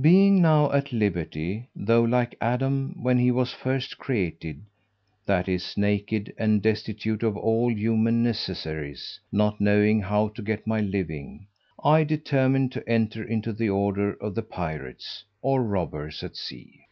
[0.00, 4.62] Being now at liberty, though like Adam when he was first created
[5.26, 10.80] that is, naked and destitute of all human necessaries not knowing how to get my
[10.80, 11.48] living,
[11.84, 16.86] I determined to enter into the order of the pirates or robbers at sea.